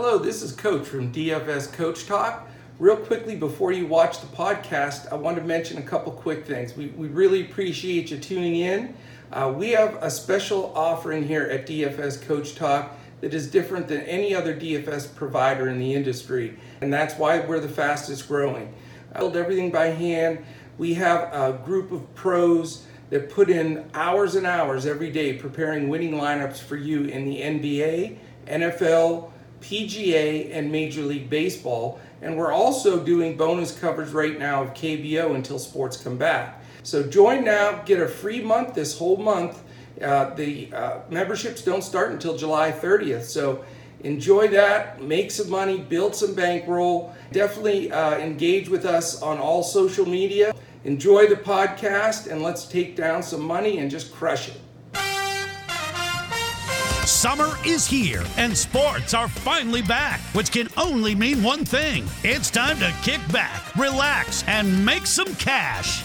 [0.00, 2.48] Hello, this is Coach from DFS Coach Talk.
[2.78, 6.76] Real quickly, before you watch the podcast, I want to mention a couple quick things.
[6.76, 8.94] We, we really appreciate you tuning in.
[9.32, 14.02] Uh, we have a special offering here at DFS Coach Talk that is different than
[14.02, 18.72] any other DFS provider in the industry, and that's why we're the fastest growing.
[19.12, 20.44] I build everything by hand.
[20.78, 25.88] We have a group of pros that put in hours and hours every day preparing
[25.88, 32.00] winning lineups for you in the NBA, NFL, PGA, and Major League Baseball.
[32.22, 36.62] And we're also doing bonus coverage right now of KBO until sports come back.
[36.82, 39.62] So join now, get a free month this whole month.
[40.00, 43.24] Uh, the uh, memberships don't start until July 30th.
[43.24, 43.64] So
[44.04, 47.14] enjoy that, make some money, build some bankroll.
[47.32, 50.54] Definitely uh, engage with us on all social media.
[50.84, 54.60] Enjoy the podcast and let's take down some money and just crush it.
[57.08, 62.04] Summer is here and sports are finally back, which can only mean one thing.
[62.22, 66.04] It's time to kick back, relax, and make some cash.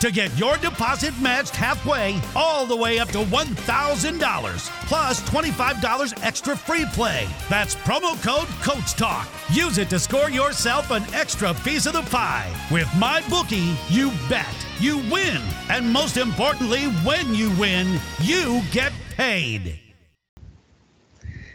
[0.00, 6.56] to get your deposit matched halfway all the way up to $1,000 plus $25 extra
[6.56, 7.26] free play.
[7.48, 9.28] That's promo code Coach Talk.
[9.52, 12.54] Use it to score yourself an extra piece of the pie.
[12.70, 14.46] With my bookie, you bet,
[14.78, 19.78] you win, and most importantly, when you win, you get paid.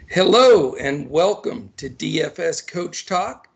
[0.08, 3.48] Hello and welcome to DFS Coach Talk.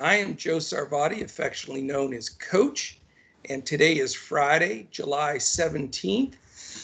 [0.00, 3.00] I am Joe Sarvati, affectionately known as Coach
[3.48, 6.34] and today is Friday, July 17th.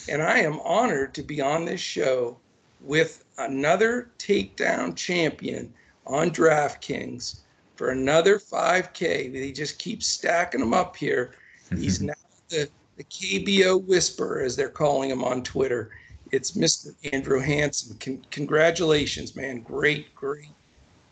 [0.09, 2.37] And I am honored to be on this show
[2.81, 5.73] with another takedown champion
[6.07, 7.41] on DraftKings
[7.77, 9.33] for another 5K.
[9.33, 11.33] They just keep stacking them up here.
[11.77, 12.15] He's now
[12.49, 15.91] the, the KBO Whisperer, as they're calling him on Twitter.
[16.33, 16.95] It's Mr.
[17.13, 17.97] Andrew Hanson.
[17.99, 19.61] Con- congratulations, man.
[19.61, 20.49] Great, great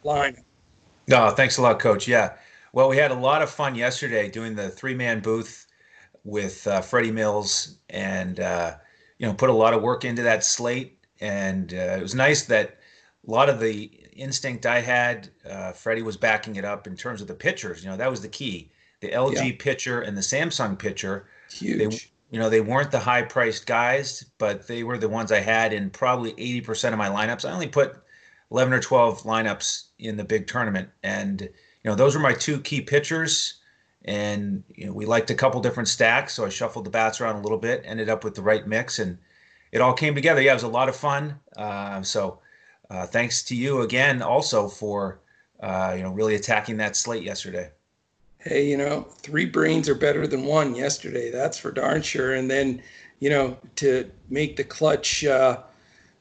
[0.04, 0.44] lineup.
[1.06, 2.06] No, thanks a lot, Coach.
[2.06, 2.34] Yeah.
[2.72, 5.66] Well, we had a lot of fun yesterday doing the three man booth
[6.24, 8.74] with uh, Freddie Mills and, uh,
[9.18, 10.98] you know, put a lot of work into that slate.
[11.20, 12.78] And uh, it was nice that
[13.26, 17.20] a lot of the instinct I had, uh, Freddie was backing it up in terms
[17.20, 17.82] of the pitchers.
[17.82, 18.70] You know, that was the key.
[19.00, 19.52] The LG yeah.
[19.58, 21.26] pitcher and the Samsung pitcher.
[21.50, 21.78] Huge.
[21.78, 25.40] They, you know, they weren't the high priced guys, but they were the ones I
[25.40, 27.48] had in probably 80% of my lineups.
[27.48, 27.96] I only put
[28.50, 30.90] 11 or 12 lineups in the big tournament.
[31.02, 31.48] And,
[31.88, 33.54] know, those were my two key pitchers.
[34.04, 37.37] And you know, we liked a couple different stacks, so I shuffled the bats around
[37.37, 39.19] a little bit, ended up with the right mix, and
[39.72, 40.41] it all came together.
[40.41, 41.38] Yeah, it was a lot of fun.
[41.56, 42.38] Uh, so
[42.91, 45.21] uh, thanks to you again, also for
[45.60, 47.71] uh, you know really attacking that slate yesterday.
[48.38, 51.31] Hey, you know, three brains are better than one yesterday.
[51.31, 52.34] That's for darn sure.
[52.34, 52.81] And then,
[53.19, 55.59] you know, to make the clutch uh,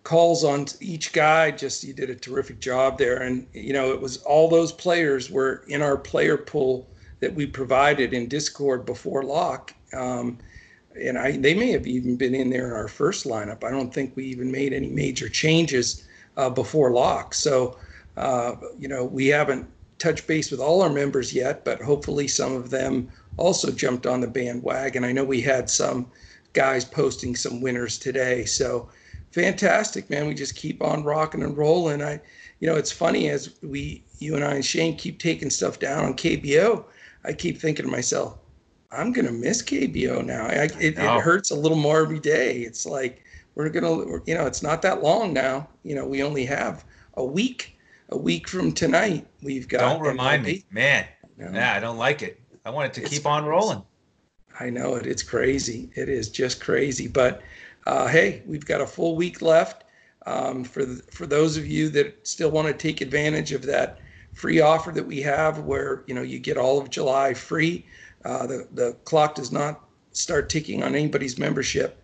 [0.07, 1.51] calls on each guy.
[1.51, 5.29] Just you did a terrific job there, and you know it was all those players
[5.29, 6.87] were in our player pool
[7.19, 9.73] that we provided in Discord before lock.
[9.93, 10.37] Um,
[10.95, 13.65] and I, they may have even been in there in our first lineup.
[13.65, 16.07] I don't think we even made any major changes
[16.37, 17.33] uh, before lock.
[17.33, 17.77] So,
[18.15, 19.67] uh, you know, we haven't
[19.99, 24.21] touched base with all our members yet, but hopefully some of them also jumped on
[24.21, 25.03] the bandwagon.
[25.03, 26.09] I know we had some
[26.53, 28.45] guys posting some winners today.
[28.45, 28.87] So,
[29.37, 30.27] fantastic, man.
[30.27, 32.01] We just keep on rocking and rolling.
[32.01, 32.19] I,
[32.59, 36.05] you know, it's funny as we, you and I and Shane keep taking stuff down
[36.05, 36.83] on KBO.
[37.23, 38.39] I keep thinking to myself,
[38.91, 40.47] I'm gonna miss KBO now.
[40.47, 42.61] I, it, it hurts a little more every day.
[42.61, 45.67] It's like we're gonna, you know, it's not that long now.
[45.83, 47.73] You know, we only have a week.
[48.09, 49.79] A week from tonight, we've got.
[49.79, 50.47] Don't remind MLB.
[50.47, 51.05] me, man.
[51.37, 52.39] Nah, I don't like it.
[52.65, 53.83] I want it to it's keep on rolling.
[54.61, 55.05] I know it.
[55.05, 55.89] It's crazy.
[55.93, 57.09] It is just crazy.
[57.09, 57.41] But
[57.87, 59.85] uh, hey, we've got a full week left.
[60.25, 63.99] Um, for the, for those of you that still want to take advantage of that
[64.33, 67.85] free offer that we have, where you know you get all of July free,
[68.25, 72.03] uh, the the clock does not start ticking on anybody's membership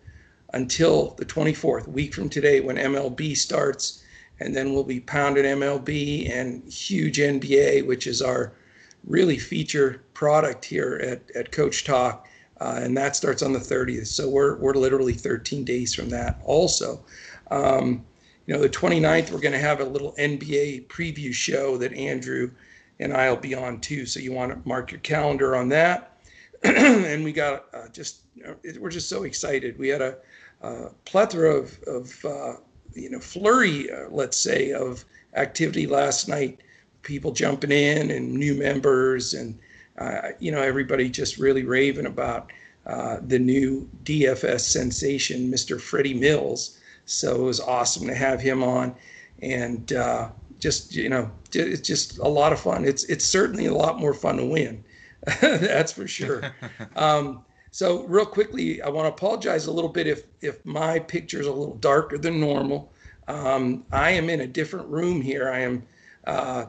[0.54, 4.02] until the 24th, week from today, when MLB starts,
[4.40, 8.52] and then we'll be pounding MLB and huge NBA, which is our
[9.04, 12.26] really feature product here at, at Coach Talk
[12.60, 14.06] uh, and that starts on the 30th.
[14.06, 16.40] So we're we're literally 13 days from that.
[16.44, 17.04] Also,
[17.50, 18.04] um,
[18.46, 22.50] you know, the 29th we're going to have a little NBA preview show that Andrew
[23.00, 24.06] and I'll be on too.
[24.06, 26.12] So you want to mark your calendar on that.
[26.64, 28.22] and we got uh, just
[28.78, 29.78] we're just so excited.
[29.78, 30.16] We had a,
[30.62, 32.54] a plethora of, of uh,
[32.94, 35.04] you know flurry, uh, let's say, of
[35.34, 36.60] activity last night.
[37.02, 39.58] People jumping in and new members, and
[39.98, 42.50] uh, you know everybody just really raving about
[42.86, 45.80] uh, the new DFS sensation, Mr.
[45.80, 46.78] Freddie Mills.
[47.06, 48.94] So it was awesome to have him on,
[49.42, 52.84] and uh, just you know it's just a lot of fun.
[52.84, 54.84] It's it's certainly a lot more fun to win,
[55.40, 56.52] that's for sure.
[56.96, 61.40] Um, so real quickly, I want to apologize a little bit if if my picture
[61.40, 62.92] is a little darker than normal.
[63.26, 65.50] Um, I am in a different room here.
[65.50, 65.82] I am
[66.26, 66.66] uh,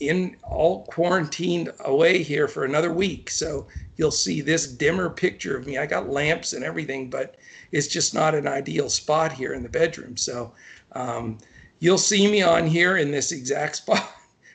[0.00, 3.30] in all quarantined away here for another week.
[3.30, 3.66] So
[3.96, 5.78] you'll see this dimmer picture of me.
[5.78, 7.36] I got lamps and everything, but
[7.72, 10.16] it's just not an ideal spot here in the bedroom.
[10.16, 10.52] So
[10.92, 11.38] um,
[11.80, 14.10] you'll see me on here in this exact spot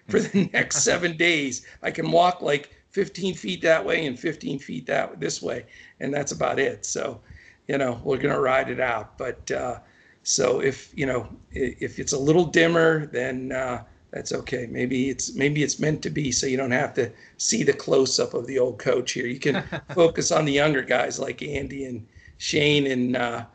[0.07, 1.65] for the next seven days.
[1.81, 5.65] I can walk like 15 feet that way and 15 feet that this way,
[5.99, 6.85] and that's about it.
[6.85, 7.21] So,
[7.67, 9.17] you know, we're gonna ride it out.
[9.17, 9.79] But uh,
[10.23, 14.67] so if you know if it's a little dimmer, then uh, that's okay.
[14.69, 18.19] Maybe it's maybe it's meant to be, so you don't have to see the close
[18.19, 19.25] up of the old coach here.
[19.25, 19.63] You can
[19.93, 22.05] focus on the younger guys like Andy and
[22.37, 23.45] Shane and uh,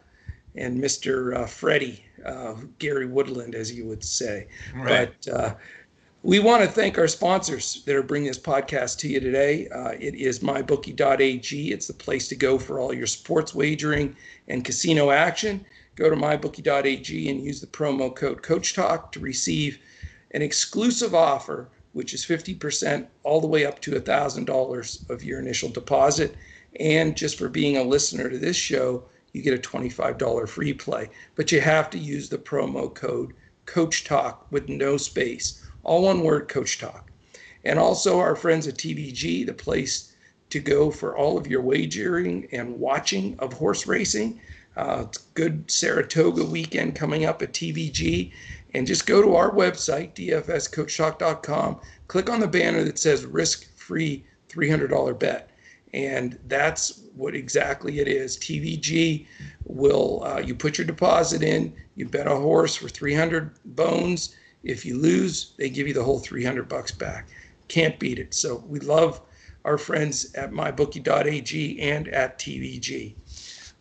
[0.54, 1.36] and Mr.
[1.36, 4.48] Uh, Freddie, uh, Gary Woodland, as you would say.
[4.74, 5.12] Right.
[5.24, 5.54] But uh,
[6.22, 9.68] we want to thank our sponsors that are bringing this podcast to you today.
[9.68, 11.72] Uh, it is mybookie.ag.
[11.72, 14.16] It's the place to go for all your sports wagering
[14.48, 15.64] and casino action.
[15.96, 19.78] Go to mybookie.ag and use the promo code Coach Talk to receive
[20.36, 25.70] an exclusive offer, which is 50% all the way up to $1,000 of your initial
[25.70, 26.34] deposit.
[26.78, 31.08] And just for being a listener to this show, you get a $25 free play.
[31.36, 33.32] But you have to use the promo code
[33.64, 35.64] Coach Talk with no space.
[35.84, 37.10] All one word, Coach Talk.
[37.64, 40.12] And also our friends at TVG, the place
[40.50, 44.38] to go for all of your wagering and watching of horse racing.
[44.76, 48.32] Uh, good Saratoga weekend coming up at TVG.
[48.74, 54.24] And just go to our website, dfscoachtalk.com, click on the banner that says risk free
[54.48, 55.50] $300 bet.
[55.94, 58.36] And that's what exactly it is.
[58.36, 59.26] TVG
[59.64, 64.36] will, uh, you put your deposit in, you bet a horse for 300 bones.
[64.62, 67.28] If you lose, they give you the whole 300 bucks back.
[67.68, 68.34] Can't beat it.
[68.34, 69.20] So we love
[69.64, 73.14] our friends at mybookie.ag and at TVG.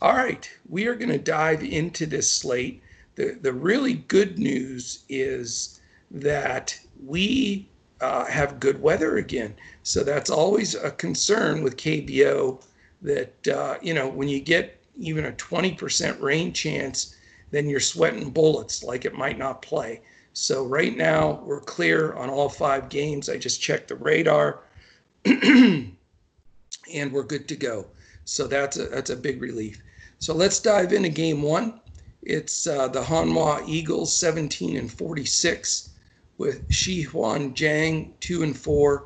[0.02, 2.82] All right, we are going to dive into this slate.
[3.16, 5.80] The, the really good news is
[6.12, 7.68] that we
[8.02, 9.56] uh, have good weather again.
[9.84, 12.64] So that's always a concern with KBO
[13.02, 17.16] that, uh, you know, when you get even a 20% rain chance,
[17.52, 20.02] then you're sweating bullets like it might not play.
[20.34, 23.30] So right now we're clear on all five games.
[23.30, 24.60] I just checked the radar
[25.26, 25.96] and
[27.12, 27.88] we're good to go.
[28.26, 29.82] So that's a, that's a big relief.
[30.20, 31.80] So let's dive into game one.
[32.26, 35.92] It's uh, the Hanwha Eagles 17 and 46
[36.40, 39.06] with Shi Huan Jang 2 and 4,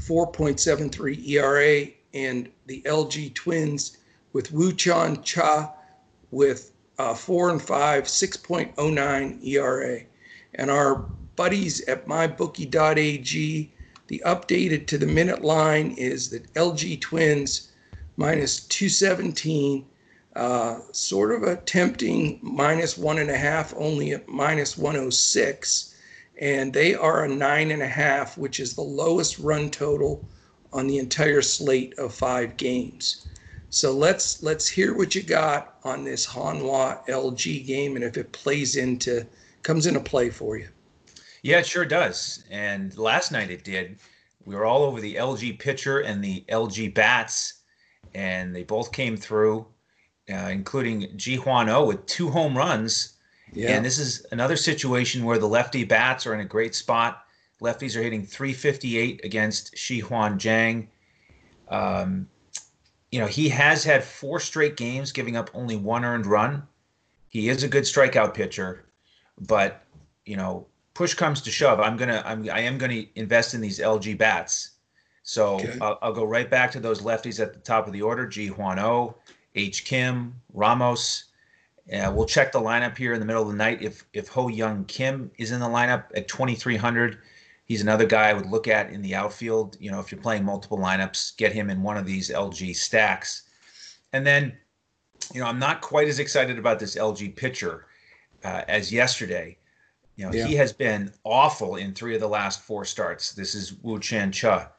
[0.00, 3.96] 4.73 ERA, and the LG Twins
[4.32, 5.74] with Wu Chan Cha
[6.30, 10.00] with uh, 4 and 5, 6.09 ERA.
[10.54, 10.94] And our
[11.34, 13.72] buddies at mybookie.ag,
[14.06, 17.72] the updated to the minute line is that LG Twins
[18.16, 19.86] minus 217
[20.36, 25.94] uh, sort of a tempting minus one and a half, only at minus 106.
[26.40, 30.28] And they are a nine and a half, which is the lowest run total
[30.72, 33.26] on the entire slate of five games.
[33.70, 38.32] So let's let's hear what you got on this Hanwha LG game and if it
[38.32, 39.26] plays into
[39.62, 40.68] comes into play for you.
[41.42, 42.44] Yeah, it sure does.
[42.50, 43.98] And last night it did.
[44.44, 47.54] We were all over the LG pitcher and the LG bats,
[48.14, 49.66] and they both came through
[50.30, 53.14] uh, including Ji Hwan Oh with two home runs.
[53.52, 53.70] Yeah.
[53.70, 57.24] And this is another situation where the lefty bats are in a great spot.
[57.60, 60.88] Lefties are hitting 358 against Shi Huan Jang.
[61.68, 62.28] Um,
[63.10, 66.66] you know, he has had four straight games giving up only one earned run.
[67.28, 68.86] He is a good strikeout pitcher,
[69.40, 69.84] but
[70.24, 71.80] you know, push comes to shove.
[71.80, 74.70] I'm gonna, I'm, I am gonna invest in these LG bats.
[75.22, 75.78] So okay.
[75.80, 78.48] I'll, I'll, go right back to those lefties at the top of the order: Ji
[78.48, 79.16] Hwan Oh,
[79.54, 79.84] H.
[79.84, 81.24] Kim, Ramos.
[81.92, 83.82] Uh, we'll check the lineup here in the middle of the night.
[83.82, 87.18] If if Ho Young Kim is in the lineup at 2,300,
[87.66, 89.76] he's another guy I would look at in the outfield.
[89.80, 93.42] You know, if you're playing multiple lineups, get him in one of these LG stacks.
[94.12, 94.56] And then,
[95.32, 97.86] you know, I'm not quite as excited about this LG pitcher
[98.44, 99.58] uh, as yesterday.
[100.16, 100.46] You know, yeah.
[100.46, 103.32] he has been awful in three of the last four starts.
[103.32, 104.70] This is Wu Chan Cha.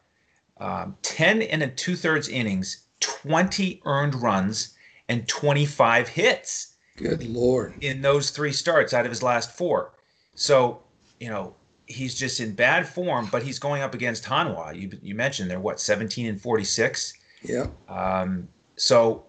[0.57, 4.73] Um, 10 and a two thirds innings, 20 earned runs,
[5.09, 6.75] and 25 hits.
[6.97, 7.75] Good Lord.
[7.81, 9.93] In those three starts out of his last four.
[10.33, 10.81] So,
[11.19, 11.55] you know,
[11.87, 14.79] he's just in bad form, but he's going up against Hanwha.
[14.79, 17.13] You, you mentioned they're what, 17 and 46?
[17.43, 17.67] Yeah.
[17.87, 19.25] Um, so,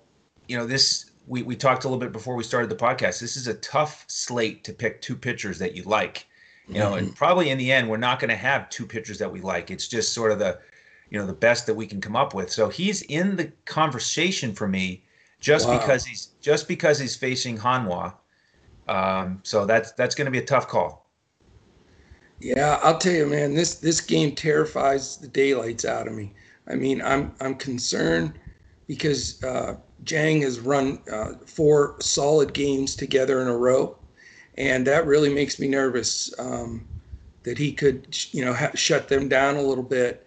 [0.48, 3.20] you know, this we, we talked a little bit before we started the podcast.
[3.20, 6.26] This is a tough slate to pick two pitchers that you like.
[6.68, 6.98] You know, mm-hmm.
[6.98, 9.70] and probably in the end, we're not going to have two pitchers that we like.
[9.70, 10.58] It's just sort of the,
[11.10, 12.50] you know, the best that we can come up with.
[12.50, 15.04] So he's in the conversation for me
[15.40, 15.78] just wow.
[15.78, 18.14] because he's just because he's facing Hanwha.
[18.88, 21.06] Um, so that's that's going to be a tough call.
[22.40, 23.54] Yeah, I'll tell you, man.
[23.54, 26.34] This this game terrifies the daylights out of me.
[26.68, 28.38] I mean, I'm I'm concerned
[28.86, 33.96] because uh, Jang has run uh, four solid games together in a row,
[34.58, 36.86] and that really makes me nervous um,
[37.42, 40.25] that he could, you know, ha- shut them down a little bit.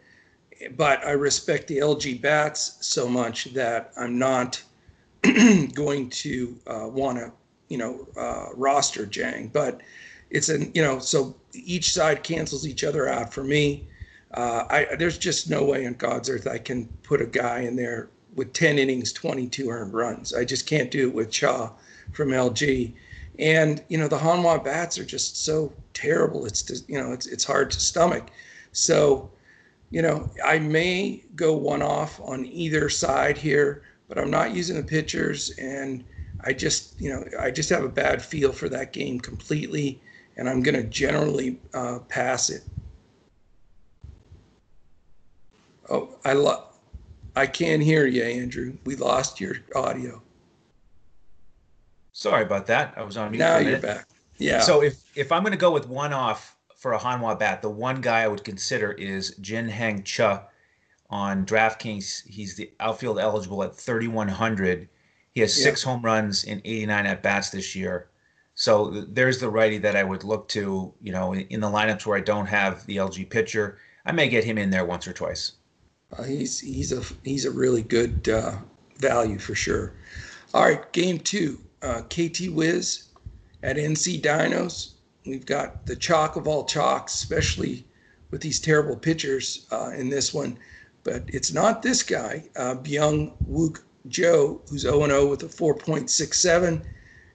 [0.76, 4.62] But I respect the LG bats so much that I'm not
[5.74, 7.32] going to uh, want to,
[7.70, 9.48] you know, uh, roster Jang.
[9.48, 9.82] But
[10.30, 13.88] it's an, you know, so each side cancels each other out for me.
[14.34, 17.76] Uh, I, there's just no way on God's earth I can put a guy in
[17.76, 20.34] there with 10 innings, 22 earned runs.
[20.34, 21.74] I just can't do it with Cha
[22.14, 22.94] from LG.
[23.40, 26.46] And you know the Hanwha bats are just so terrible.
[26.46, 28.30] It's you know it's it's hard to stomach.
[28.74, 29.32] So,
[29.90, 34.76] you know I may go one off on either side here, but I'm not using
[34.76, 36.04] the pitchers, and
[36.42, 40.00] I just you know I just have a bad feel for that game completely,
[40.38, 42.64] and I'm going to generally uh, pass it.
[45.90, 46.66] Oh, I love
[47.36, 48.78] I can't hear you, Andrew.
[48.86, 50.22] We lost your audio.
[52.12, 52.94] Sorry about that.
[52.98, 53.40] I was on mute.
[53.40, 54.08] Now you're back.
[54.38, 54.62] Yeah.
[54.62, 57.70] So if if I'm going to go with one off for a Hanwha bat, the
[57.70, 60.46] one guy I would consider is Jin Hang Cha
[61.10, 62.26] on DraftKings.
[62.26, 64.88] He's the outfield eligible at 3100.
[65.34, 65.92] He has six yeah.
[65.92, 68.08] home runs in 89 at bats this year.
[68.56, 72.18] So there's the righty that I would look to, you know, in the lineups where
[72.18, 73.78] I don't have the LG pitcher.
[74.06, 75.54] I may get him in there once or twice.
[76.18, 78.58] Uh, he's he's a he's a really good uh,
[78.98, 79.94] value for sure.
[80.54, 83.10] All right, game two, uh, KT Wiz
[83.64, 84.94] at NC Dinos.
[85.26, 87.86] We've got the chalk of all chalks, especially
[88.32, 90.58] with these terrible pitchers uh, in this one.
[91.04, 96.84] But it's not this guy, uh, Byung Wook Joe, who's 0 0 with a 4.67.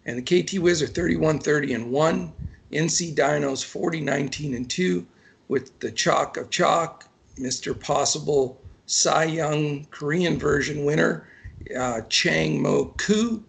[0.07, 2.33] And the KT Wiz are 31 30 and 1.
[2.73, 5.07] NC Dinos 40 19 and 2
[5.49, 7.79] with the chalk of chalk, Mr.
[7.79, 11.29] Possible Cy Young Korean version winner,
[11.77, 13.43] uh, Chang Mo Koo.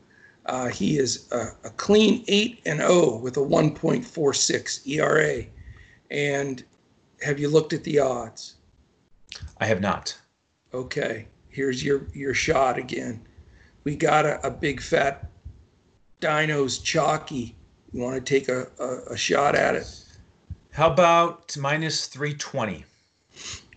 [0.46, 5.44] Uh, he is a, a, clean 8 and 0 with a 1.46 ERA.
[6.12, 6.64] And
[7.22, 8.56] have you looked at the odds?
[9.60, 10.18] I have not.
[10.74, 13.22] Okay, here's your your shot again.
[13.86, 15.30] We got a, a big fat
[16.22, 17.56] Dinos chalky.
[17.92, 20.04] You want to take a, a, a shot at it?
[20.72, 22.84] How about minus 320?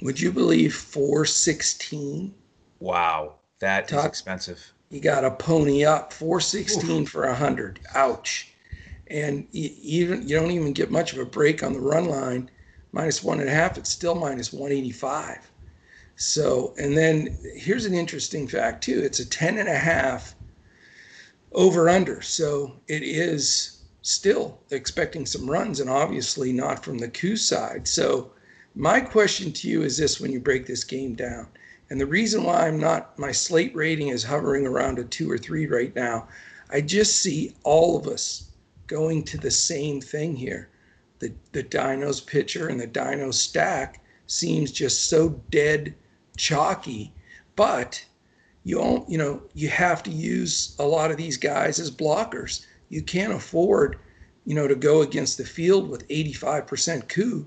[0.02, 2.34] Would you believe 416?
[2.80, 4.72] Wow, that Talk, is expensive.
[4.90, 7.08] You got to pony up 416 Oof.
[7.08, 7.80] for 100.
[7.94, 8.52] Ouch.
[9.08, 12.50] And you, even you don't even get much of a break on the run line.
[12.92, 15.50] Minus one and a half, it's still minus 185.
[16.16, 19.00] So, and then here's an interesting fact too.
[19.04, 20.34] It's a 10 and a half
[21.52, 22.22] over under.
[22.22, 27.86] So it is still expecting some runs and obviously not from the Koo side.
[27.86, 28.32] So
[28.74, 31.48] my question to you is this when you break this game down,
[31.90, 35.38] and the reason why I'm not, my slate rating is hovering around a two or
[35.38, 36.28] three right now,
[36.70, 38.50] I just see all of us
[38.86, 40.68] going to the same thing here.
[41.18, 45.94] The, the Dinos pitcher and the Dino stack seems just so dead
[46.36, 47.12] chalky,
[47.56, 48.04] but
[48.64, 52.66] you you know you have to use a lot of these guys as blockers.
[52.90, 53.98] You can't afford,
[54.44, 57.46] you know, to go against the field with 85% Koo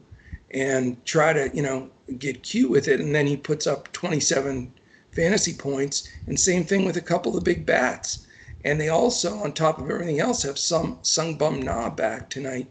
[0.53, 3.00] and try to, you know, get cute with it.
[3.00, 4.72] And then he puts up 27
[5.12, 6.10] fantasy points.
[6.27, 8.27] And same thing with a couple of big bats.
[8.63, 12.67] And they also, on top of everything else, have some Sung Bum Na back tonight.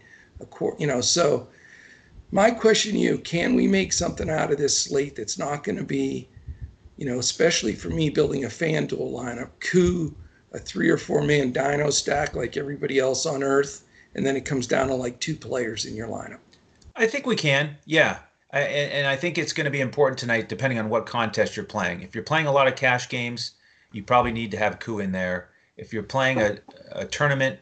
[0.79, 1.49] You know, so
[2.31, 5.77] my question to you: Can we make something out of this slate that's not going
[5.77, 6.29] to be,
[6.97, 10.15] you know, especially for me building a fan FanDuel lineup, Koo,
[10.53, 13.85] a three or four man Dino stack like everybody else on Earth,
[14.15, 16.39] and then it comes down to like two players in your lineup.
[17.01, 17.77] I think we can.
[17.87, 18.19] Yeah.
[18.53, 21.65] I, and I think it's going to be important tonight, depending on what contest you're
[21.65, 22.03] playing.
[22.03, 23.53] If you're playing a lot of cash games,
[23.93, 25.51] you probably need to have Koo in there.
[25.77, 26.59] If you're playing a,
[26.93, 27.59] a tournament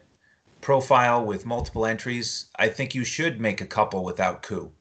[0.61, 4.73] profile with multiple entries, I think you should make a couple without Koo.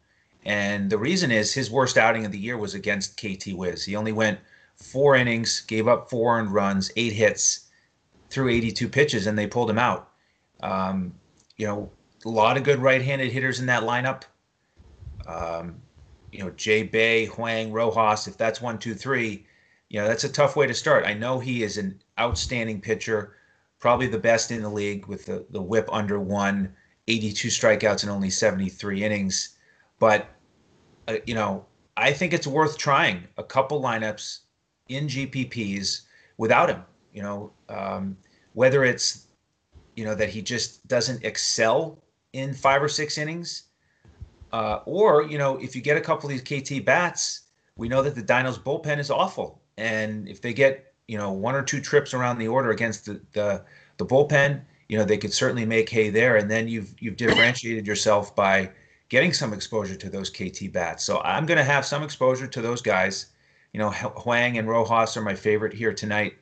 [0.45, 3.83] And the reason is his worst outing of the year was against KT Wiz.
[3.83, 4.39] He only went
[4.75, 7.67] four innings, gave up four earned runs, eight hits
[8.29, 10.11] threw 82 pitches, and they pulled him out.
[10.61, 11.13] Um,
[11.57, 11.91] you know,
[12.25, 14.23] a lot of good right-handed hitters in that lineup.
[15.27, 15.75] Um,
[16.31, 18.27] you know, Jay Bay, Hwang, Rojas.
[18.27, 19.45] If that's one, two, three,
[19.89, 21.05] you know, that's a tough way to start.
[21.05, 23.35] I know he is an outstanding pitcher,
[23.79, 26.73] probably the best in the league with the the WHIP under one,
[27.07, 29.57] 82 strikeouts in only 73 innings.
[29.99, 30.27] But
[31.07, 31.65] uh, you know,
[31.95, 34.39] I think it's worth trying a couple lineups
[34.89, 36.01] in GPPs
[36.37, 36.83] without him.
[37.13, 38.17] You know, um,
[38.53, 39.27] whether it's
[39.95, 41.97] you know that he just doesn't excel
[42.33, 43.63] in five or six innings,
[44.51, 47.41] uh, or you know if you get a couple of these KT bats,
[47.75, 51.55] we know that the Dinos bullpen is awful, and if they get you know one
[51.55, 53.63] or two trips around the order against the the,
[53.97, 57.85] the bullpen, you know they could certainly make hay there, and then you've you've differentiated
[57.85, 58.69] yourself by
[59.09, 61.03] getting some exposure to those KT bats.
[61.03, 63.27] So I'm going to have some exposure to those guys.
[63.73, 66.33] You know, Hwang and Rojas are my favorite here tonight.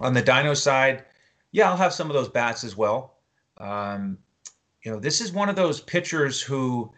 [0.00, 1.04] On the Dino side,
[1.52, 3.18] yeah, I'll have some of those bats as well.
[3.58, 4.18] Um,
[4.84, 6.92] you know, this is one of those pitchers who,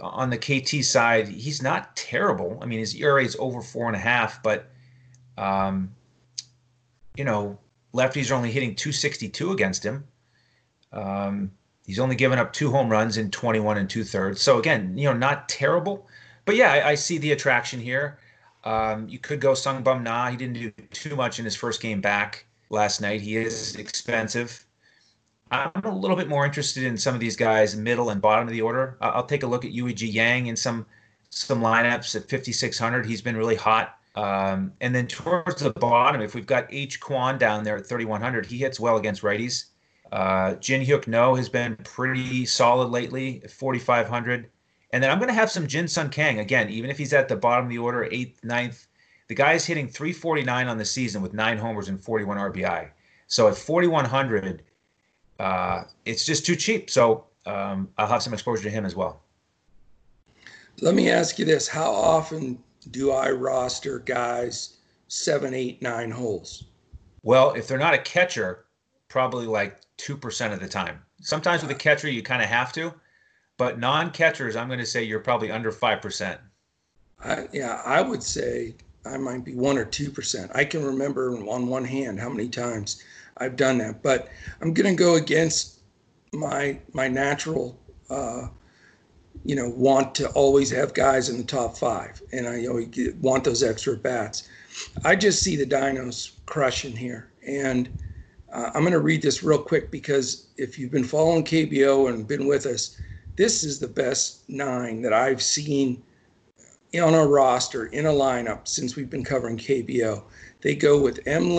[0.00, 2.58] on the KT side, he's not terrible.
[2.62, 4.70] I mean, his ERA is over four and a half, but,
[5.36, 5.94] um,
[7.14, 7.58] you know,
[7.92, 10.04] lefties are only hitting 262 against him.
[10.90, 11.50] Um,
[11.86, 14.40] he's only given up two home runs in 21 and two thirds.
[14.40, 16.08] So again, you know, not terrible,
[16.46, 18.18] but yeah, I, I see the attraction here.
[18.64, 20.30] Um, you could go Sung Bum Na.
[20.30, 23.20] He didn't do too much in his first game back last night.
[23.20, 24.64] He is expensive.
[25.52, 28.52] I'm a little bit more interested in some of these guys, middle and bottom of
[28.52, 28.96] the order.
[29.02, 30.86] I'll take a look at Ji Yang in some
[31.28, 33.04] some lineups at 5600.
[33.04, 33.98] He's been really hot.
[34.14, 38.46] Um, and then towards the bottom, if we've got H Kwan down there at 3100,
[38.46, 39.66] he hits well against righties.
[40.10, 44.50] Uh, Jin Hyuk No has been pretty solid lately 4,500.
[44.92, 47.28] And then I'm going to have some Jin Sun Kang again, even if he's at
[47.28, 48.86] the bottom of the order, eighth, ninth.
[49.28, 52.90] The guy is hitting 349 on the season with nine homers and 41 RBI.
[53.26, 54.62] So at 4,100,
[55.38, 56.90] uh, it's just too cheap.
[56.90, 59.22] So um, I'll have some exposure to him as well.
[60.80, 62.58] Let me ask you this: How often
[62.90, 66.64] do I roster guys seven, eight, nine holes?
[67.22, 68.64] Well, if they're not a catcher,
[69.08, 71.00] probably like 2% of the time.
[71.20, 72.92] Sometimes with a catcher, you kind of have to,
[73.58, 76.38] but non catchers, I'm going to say you're probably under 5%.
[77.24, 80.50] I, yeah, I would say I might be 1 or 2%.
[80.54, 83.02] I can remember on one hand how many times
[83.38, 84.28] I've done that, but
[84.60, 85.80] I'm going to go against
[86.32, 87.78] my my natural
[88.10, 88.48] uh,
[89.44, 93.12] you know, want to always have guys in the top five, and I you know,
[93.20, 94.48] want those extra bats.
[95.04, 97.88] I just see the Dinos crushing here, and
[98.52, 102.26] uh, I'm going to read this real quick because if you've been following KBO and
[102.26, 103.00] been with us,
[103.36, 106.02] this is the best nine that I've seen
[106.94, 110.22] on our roster in a lineup since we've been covering KBO.
[110.60, 111.56] They go with M.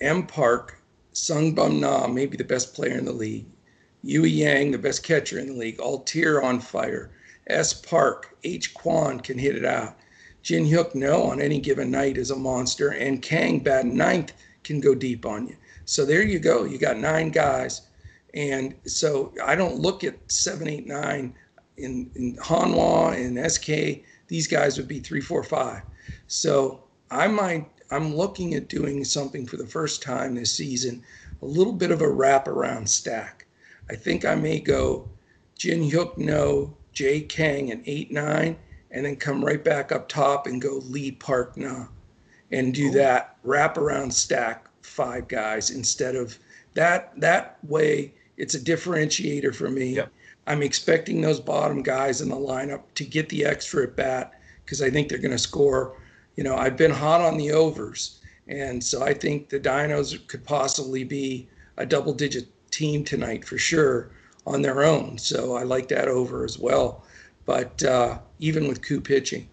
[0.00, 0.26] M.
[0.26, 0.80] Park,
[1.12, 3.46] Sung Bum Na, maybe the best player in the league,
[4.02, 7.10] Yui Yang, the best catcher in the league, Altherr on fire,
[7.46, 7.72] S.
[7.72, 8.74] Park, H.
[8.74, 9.96] Kwan can hit it out.
[10.42, 14.32] Jin Hyuk No on any given night is a monster, and Kang batting ninth
[14.62, 15.56] can go deep on you.
[15.86, 16.64] So there you go.
[16.64, 17.82] You got nine guys.
[18.34, 21.34] And so I don't look at seven, eight, nine
[21.78, 24.04] in, in Hanwha and SK.
[24.28, 25.82] These guys would be three, four, five.
[26.26, 31.02] So I might, I'm looking at doing something for the first time this season,
[31.42, 33.46] a little bit of a wraparound stack.
[33.88, 35.08] I think I may go
[35.56, 38.56] Jin Hyuk No, Jay Kang, and 8 9,
[38.90, 41.86] and then come right back up top and go Lee Park Na
[42.50, 42.92] and do oh.
[42.92, 46.38] that wraparound stack five guys instead of
[46.74, 47.18] that.
[47.20, 49.96] That way, it's a differentiator for me.
[49.96, 50.12] Yep.
[50.46, 54.32] I'm expecting those bottom guys in the lineup to get the extra at bat
[54.64, 56.00] because I think they're going to score.
[56.36, 60.44] You know, I've been hot on the overs, and so I think the Dinos could
[60.44, 64.10] possibly be a double-digit team tonight for sure
[64.46, 65.18] on their own.
[65.18, 67.02] So I like that over as well.
[67.44, 69.48] But uh, even with Koo pitching,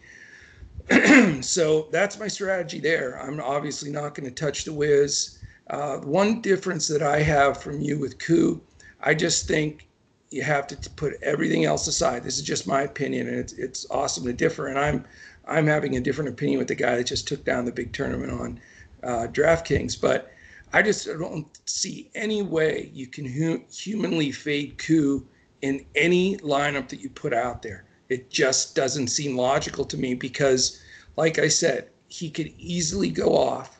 [1.41, 3.19] so that's my strategy there.
[3.21, 5.39] I'm obviously not going to touch the Wiz.
[5.69, 8.61] Uh, one difference that I have from you with Koo,
[9.01, 9.87] I just think
[10.31, 12.23] you have to put everything else aside.
[12.23, 14.67] This is just my opinion, and it's it's awesome to differ.
[14.67, 15.05] And I'm
[15.47, 18.31] I'm having a different opinion with the guy that just took down the big tournament
[18.31, 18.59] on
[19.03, 19.99] uh, DraftKings.
[19.99, 20.31] But
[20.71, 25.25] I just don't see any way you can hu- humanly fade Koo
[25.61, 27.85] in any lineup that you put out there.
[28.09, 30.81] It just doesn't seem logical to me because,
[31.15, 33.79] like I said, he could easily go off.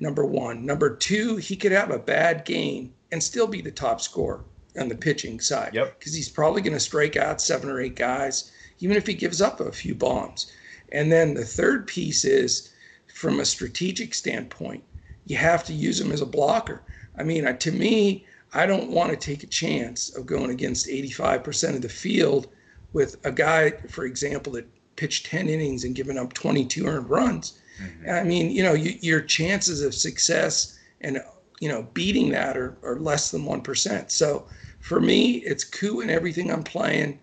[0.00, 0.64] Number one.
[0.64, 4.44] Number two, he could have a bad game and still be the top scorer
[4.78, 5.74] on the pitching side.
[5.74, 5.98] Yep.
[5.98, 9.40] Because he's probably going to strike out seven or eight guys, even if he gives
[9.40, 10.52] up a few bombs.
[10.92, 12.70] And then the third piece is
[13.12, 14.82] from a strategic standpoint,
[15.26, 16.82] you have to use him as a blocker.
[17.16, 21.76] I mean, to me, I don't want to take a chance of going against 85%
[21.76, 22.48] of the field
[22.92, 27.58] with a guy, for example, that pitched 10 innings and given up 22 earned runs.
[27.80, 28.10] Mm-hmm.
[28.10, 31.20] I mean, you know, you, your chances of success and,
[31.60, 34.10] you know, beating that are, are less than 1%.
[34.10, 34.46] So
[34.80, 37.18] for me, it's Koo in everything I'm playing.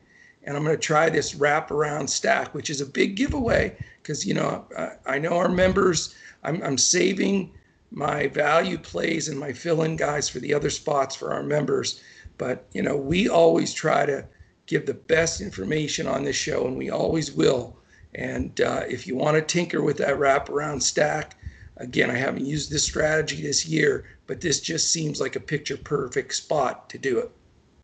[0.45, 4.35] And I'm going to try this wraparound stack, which is a big giveaway because, you
[4.35, 7.51] know, I, I know our members, I'm, I'm saving
[7.91, 12.01] my value plays and my fill in guys for the other spots for our members.
[12.37, 14.25] But, you know, we always try to
[14.67, 17.77] give the best information on this show, and we always will.
[18.13, 21.37] And uh, if you want to tinker with that wraparound stack,
[21.77, 25.77] again, I haven't used this strategy this year, but this just seems like a picture
[25.77, 27.31] perfect spot to do it.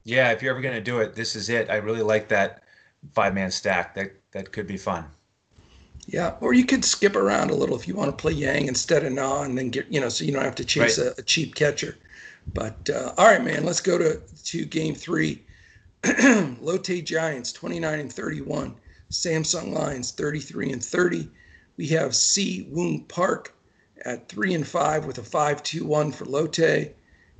[0.03, 1.69] Yeah, if you're ever going to do it, this is it.
[1.69, 2.63] I really like that
[3.13, 3.93] five man stack.
[3.95, 5.05] That that could be fun.
[6.07, 9.05] Yeah, or you could skip around a little if you want to play Yang instead
[9.05, 11.07] of Na, and then get you know, so you don't have to chase right.
[11.07, 11.97] a, a, cheap catcher.
[12.53, 15.43] But uh, all right, man, let's go to to game three.
[16.61, 18.75] Lotte Giants 29 and 31,
[19.11, 21.29] Samsung Lions 33 and 30.
[21.77, 23.53] We have Si Woong Park
[24.03, 26.95] at three and five with a 5-2-1 for Lotte,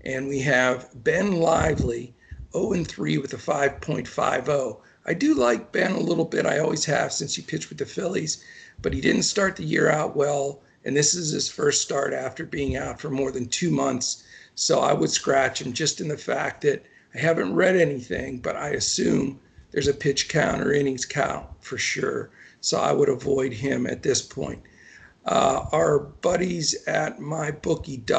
[0.06, 2.14] and we have Ben Lively
[2.54, 4.78] 0 and 3 with a 5.50.
[5.06, 6.46] I do like Ben a little bit.
[6.46, 8.44] I always have since he pitched with the Phillies,
[8.82, 10.62] but he didn't start the year out well.
[10.84, 14.24] And this is his first start after being out for more than two months.
[14.56, 16.84] So I would scratch him just in the fact that
[17.16, 19.40] I haven't read anything, but I assume
[19.72, 22.30] there's a pitch count or innings count for sure.
[22.62, 24.62] So I would avoid him at this point.
[25.26, 28.10] Uh, our buddies at mybookie.ag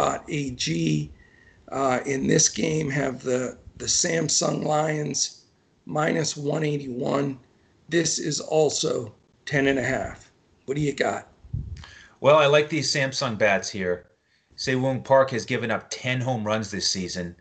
[1.68, 5.42] uh, in this game have the, the Samsung Lions
[5.86, 7.36] minus 181.
[7.88, 9.12] This is also
[9.46, 10.30] 10 and a half.
[10.66, 11.26] What do you got?
[12.20, 14.06] Well, I like these Samsung bats here.
[14.54, 17.34] Si Woong Park has given up 10 home runs this season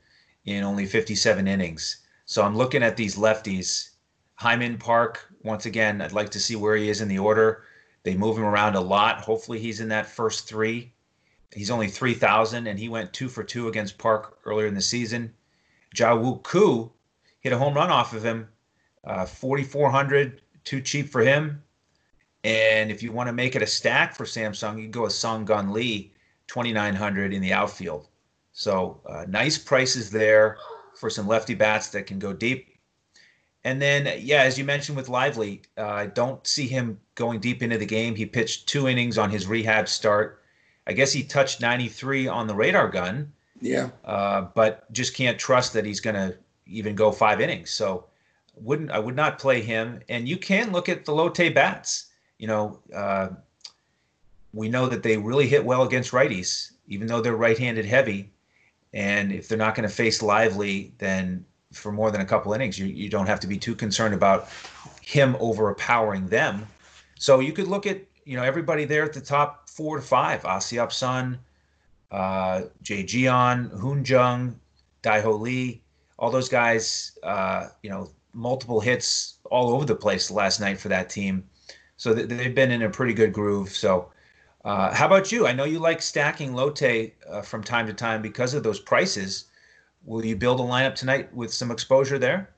[0.45, 1.97] in only 57 innings.
[2.25, 3.91] So I'm looking at these lefties.
[4.33, 7.65] Hyman Park, once again, I'd like to see where he is in the order.
[8.01, 9.21] They move him around a lot.
[9.21, 10.91] Hopefully, he's in that first three.
[11.53, 15.35] He's only 3,000, and he went two for two against Park earlier in the season.
[15.95, 16.91] Jaewoo Koo
[17.39, 18.47] hit a home run off of him.
[19.03, 21.61] Uh, 4,400, too cheap for him.
[22.43, 25.13] And if you want to make it a stack for Samsung, you can go with
[25.13, 26.13] Sung Gun Lee,
[26.47, 28.07] 2,900 in the outfield.
[28.53, 30.57] So uh, nice prices there
[30.95, 32.77] for some lefty bats that can go deep.
[33.63, 37.61] And then, yeah, as you mentioned with Lively, uh, I don't see him going deep
[37.61, 38.15] into the game.
[38.15, 40.41] He pitched two innings on his rehab start.
[40.87, 43.31] I guess he touched 93 on the radar gun.
[43.61, 43.89] Yeah.
[44.03, 47.69] Uh, but just can't trust that he's going to even go five innings.
[47.69, 48.05] So
[48.55, 50.01] wouldn't I would not play him.
[50.09, 52.07] And you can look at the Lotte bats.
[52.37, 53.29] You know, uh,
[54.53, 58.31] we know that they really hit well against righties, even though they're right-handed heavy.
[58.93, 62.77] And if they're not going to face Lively, then for more than a couple innings,
[62.77, 64.49] you, you don't have to be too concerned about
[65.01, 66.67] him overpowering them.
[67.17, 70.41] So you could look at you know everybody there at the top four to five:
[70.43, 71.39] Asiap Sun,
[72.11, 74.59] uh, Jay Jeon, Hoon Jung,
[75.03, 75.81] Daiho Lee
[76.21, 80.87] all those guys, uh, you know, multiple hits all over the place last night for
[80.87, 81.43] that team.
[81.97, 83.69] So they've been in a pretty good groove.
[83.69, 84.11] So,
[84.63, 85.47] uh, how about you?
[85.47, 89.45] I know you like stacking Lotte uh, from time to time because of those prices.
[90.05, 92.51] Will you build a lineup tonight with some exposure there?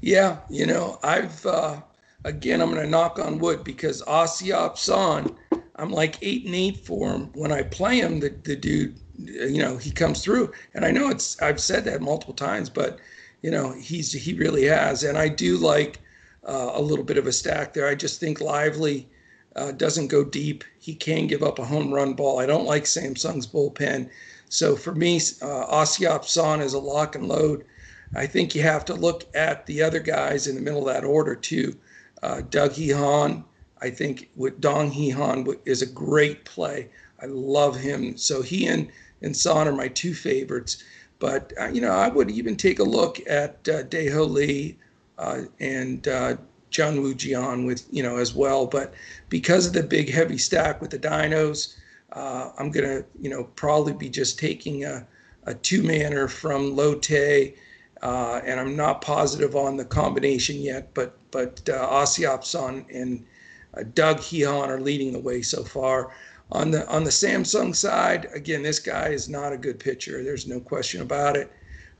[0.00, 1.80] Yeah, you know, I've uh,
[2.24, 5.36] again, I'm going to knock on wood because Asiap San,
[5.76, 7.30] I'm like eight and eight for him.
[7.34, 10.52] When I play him, the, the dude you know he comes through.
[10.74, 12.98] And i know it's i've said that multiple times but
[13.42, 15.02] you know he's he really has.
[15.04, 16.00] And i do like
[16.46, 17.88] uh, a little bit of a stack there.
[17.88, 19.08] I just think lively
[19.56, 20.62] uh, doesn't go deep.
[20.78, 22.38] He can give up a home run ball.
[22.38, 24.10] I don't like samsung's bullpen.
[24.48, 27.64] So for me uh, San is a lock and load.
[28.14, 31.04] I think you have to look at the other guys in the middle of that
[31.04, 31.76] order too.
[32.22, 33.44] Uh, dong hee han
[33.86, 36.88] i think with dong hee han is a great play
[37.24, 38.16] I love him.
[38.16, 38.88] So he and
[39.22, 40.82] and San are my two favorites.
[41.18, 44.76] But uh, you know, I would even take a look at uh, Daiho Lee
[45.18, 46.36] uh, and uh,
[46.70, 48.66] Jungwoo Jeon with you know as well.
[48.66, 48.92] But
[49.30, 51.76] because of the big heavy stack with the Dinos,
[52.12, 55.06] uh, I'm gonna you know probably be just taking a,
[55.44, 57.54] a two manner from Lotte.
[58.02, 63.24] Uh, and I'm not positive on the combination yet, but but uh, Asiap San and
[63.94, 66.12] Dong Hee Han are leading the way so far.
[66.52, 70.22] On the on the Samsung side, again, this guy is not a good pitcher.
[70.22, 71.50] There's no question about it.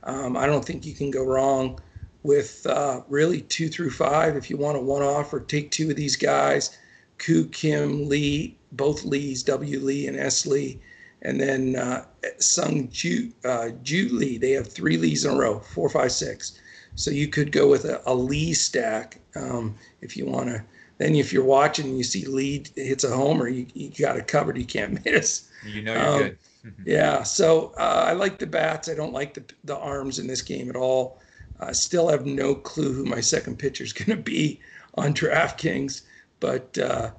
[0.03, 1.79] Um, I don't think you can go wrong
[2.23, 5.89] with uh, really two through five if you want a one off or take two
[5.89, 6.77] of these guys,
[7.17, 10.79] Koo Kim Lee, both Lees, W Lee and S Lee,
[11.21, 12.05] and then uh,
[12.39, 14.37] Sung Ju, uh, Ju Lee.
[14.37, 16.59] They have three Lees in a row, four, five, six.
[16.95, 20.63] So you could go with a, a Lee stack um, if you want to.
[20.97, 24.27] Then if you're watching and you see Lee hits a homer, you, you got it
[24.27, 24.57] covered.
[24.57, 25.49] You can't miss.
[25.65, 26.37] You know you're um, good.
[26.85, 27.23] yeah.
[27.23, 28.89] So uh, I like the bats.
[28.89, 31.19] I don't like the, the arms in this game at all.
[31.59, 34.59] I still have no clue who my second pitcher is going to be
[34.95, 36.01] on DraftKings,
[36.39, 37.11] but uh,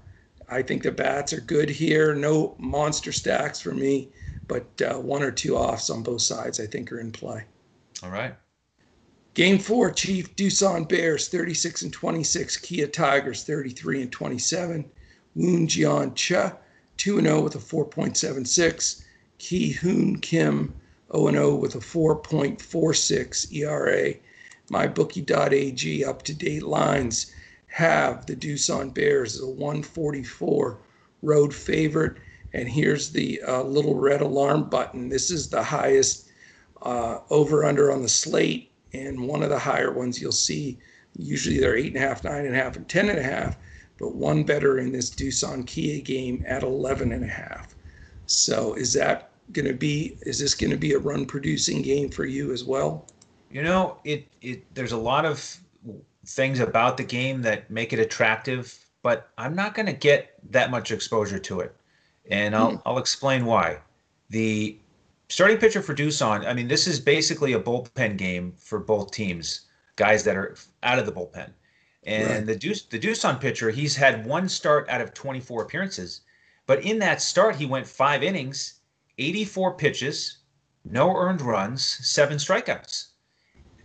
[0.48, 2.14] I think the bats are good here.
[2.14, 4.08] No monster stacks for me,
[4.48, 7.44] but uh, one or two offs on both sides I think are in play.
[8.02, 8.34] All right.
[9.36, 14.90] Game four, Chief Doosan Bears 36 and 26, Kia Tigers 33 and 27,
[15.34, 16.56] Woon Jian Cha
[16.96, 19.02] 2 0 with a 4.76,
[19.36, 20.72] Ki Hoon Kim
[21.12, 24.14] 0 0 with a 4.46 ERA.
[24.70, 27.30] MyBookie.ag up to date lines
[27.66, 30.78] have the Doosan Bears as a 144
[31.20, 32.16] road favorite.
[32.54, 35.10] And here's the uh, little red alarm button.
[35.10, 36.30] This is the highest
[36.80, 40.78] uh, over under on the slate and one of the higher ones you'll see
[41.18, 43.56] usually they're eight and a half, nine and a half, and ten and a half,
[43.98, 47.74] but one better in this Doosan Kia game at 11 and a half.
[48.26, 52.10] So is that going to be, is this going to be a run producing game
[52.10, 53.06] for you as well?
[53.50, 55.58] You know, it, it, there's a lot of
[56.26, 60.70] things about the game that make it attractive, but I'm not going to get that
[60.70, 61.74] much exposure to it.
[62.28, 62.76] And I'll, hmm.
[62.84, 63.78] I'll explain why.
[64.30, 64.76] The
[65.28, 69.62] starting pitcher for Doosan, I mean, this is basically a bullpen game for both teams,
[69.96, 71.52] guys that are out of the bullpen.
[72.04, 72.46] And right.
[72.46, 76.20] the Deuce, the Doosan pitcher, he's had one start out of 24 appearances,
[76.66, 78.80] but in that start, he went five innings,
[79.18, 80.38] 84 pitches,
[80.84, 83.08] no earned runs, seven strikeouts.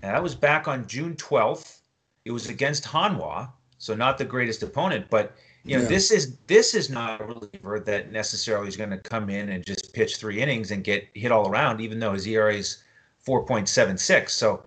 [0.04, 1.80] And that was back on June 12th.
[2.26, 5.90] It was against Hanwha, so not the greatest opponent, but you know, yeah.
[5.90, 9.66] this is this is not a reliever that necessarily is going to come in and
[9.66, 12.84] just pitch three innings and get hit all around, even though his ERA is
[13.28, 14.30] 4.76.
[14.30, 14.64] So,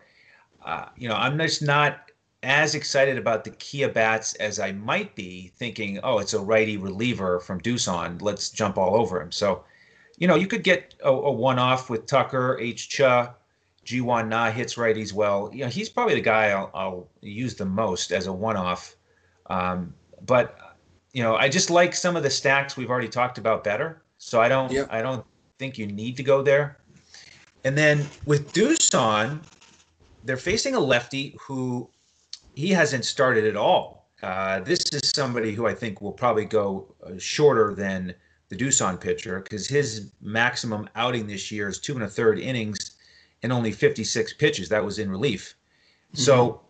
[0.64, 2.10] uh, you know, I'm just not
[2.44, 6.76] as excited about the Kia bats as I might be, thinking, oh, it's a righty
[6.76, 8.22] reliever from Doosan.
[8.22, 9.32] Let's jump all over him.
[9.32, 9.64] So,
[10.18, 12.88] you know, you could get a, a one-off with Tucker, H.
[12.88, 13.34] Cha,
[13.84, 15.50] Ji-hwan Na hits righties well.
[15.52, 18.94] You know, he's probably the guy I'll, I'll use the most as a one-off.
[19.46, 20.58] Um, but
[21.14, 24.02] you know, I just like some of the stacks we've already talked about better.
[24.18, 24.88] So I don't yep.
[24.90, 25.24] I don't
[25.58, 26.78] think you need to go there.
[27.64, 29.40] And then with Doosan,
[30.24, 31.88] they're facing a lefty who
[32.54, 34.08] he hasn't started at all.
[34.22, 38.14] Uh, this is somebody who I think will probably go uh, shorter than
[38.48, 42.96] the Doosan pitcher because his maximum outing this year is two and a third innings
[43.42, 44.68] and only 56 pitches.
[44.68, 45.54] That was in relief.
[46.12, 46.22] Mm-hmm.
[46.22, 46.60] So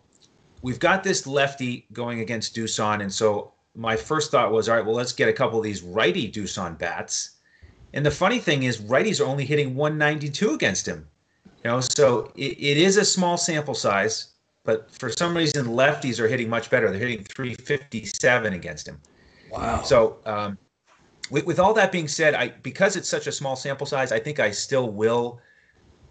[0.61, 4.85] we've got this lefty going against Doosan, and so my first thought was, all right,
[4.85, 7.31] well, let's get a couple of these righty Doosan bats.
[7.93, 11.07] And the funny thing is, righties are only hitting 192 against him.
[11.63, 14.33] You know, so it, it is a small sample size,
[14.63, 16.89] but for some reason, lefties are hitting much better.
[16.89, 19.01] They're hitting 357 against him.
[19.51, 19.81] Wow.
[19.83, 20.57] So, um,
[21.31, 24.19] with, with all that being said, I because it's such a small sample size, I
[24.19, 25.39] think I still will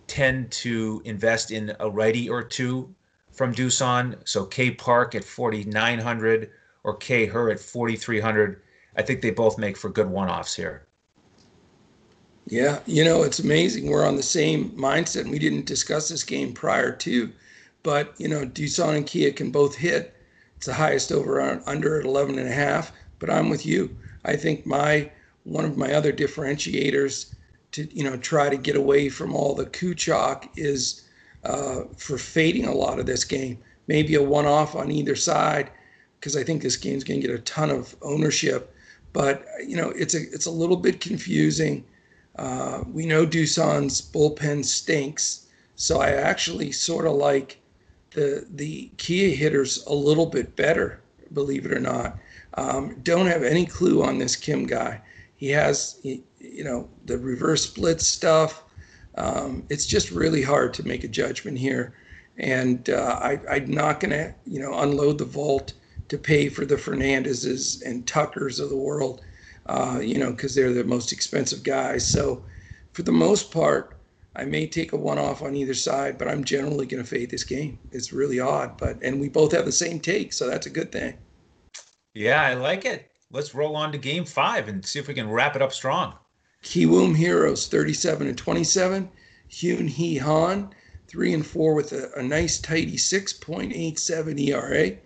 [0.07, 2.93] tend to invest in a righty or two
[3.33, 4.17] from Doosan.
[4.25, 6.51] So K Park at 4,900
[6.85, 8.61] or K Her at 4,300.
[8.97, 10.87] I think they both make for good one offs here.
[12.47, 13.89] Yeah, you know, it's amazing.
[13.89, 17.33] We're on the same mindset, and we didn't discuss this game prior to,
[17.83, 20.15] but, you know, Doosan and Kia can both hit.
[20.57, 23.97] It's the highest over under at 11 and a half, but I'm with you.
[24.25, 25.11] I think my
[25.45, 27.35] one of my other differentiators
[27.73, 31.03] to, you know, try to get away from all the Kuchok is
[31.45, 33.59] uh, for fading a lot of this game.
[33.87, 35.71] Maybe a one off on either side
[36.25, 38.75] because I think this game's going to get a ton of ownership.
[39.13, 41.85] But you know, it's a it's a little bit confusing.
[42.37, 47.61] Uh, we know Doosan's bullpen stinks, so I actually sort of like
[48.13, 51.03] the the Kia hitters a little bit better,
[51.35, 52.17] believe it or not.
[52.55, 55.03] Um, don't have any clue on this Kim guy.
[55.37, 58.65] He has, you know, the reverse split stuff.
[59.17, 61.95] Um, it's just really hard to make a judgment here,
[62.39, 65.75] and uh, I, I'm not going to, you know, unload the vault
[66.09, 69.23] to pay for the Fernandezes and Tuckers of the world,
[69.67, 72.07] uh, you know, because they're the most expensive guys.
[72.07, 72.45] So
[72.93, 73.97] for the most part,
[74.37, 77.31] I may take a one off on either side, but I'm generally going to fade
[77.31, 77.79] this game.
[77.93, 80.91] It's really odd, but and we both have the same take, so that's a good
[80.91, 81.17] thing.
[82.15, 83.11] Yeah, I like it.
[83.31, 86.15] let's roll on to game five and see if we can wrap it up strong.
[86.63, 89.11] Kiwoom Heroes 37 and 27.
[89.51, 90.75] Hyun Hee Han
[91.09, 94.97] 3 and 4 with a, a nice tidy 6.87 ERA.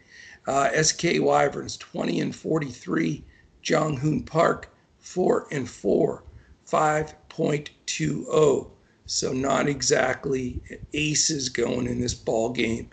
[0.49, 3.23] Uh, SK Wyverns 20 and 43.
[3.61, 6.25] Jong Hoon Park 4 and 4,
[6.67, 8.71] 5.20.
[9.05, 10.59] So not exactly
[10.95, 12.89] aces going in this ball game.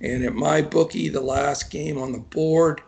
[0.00, 2.80] And at my bookie, the last game on the board,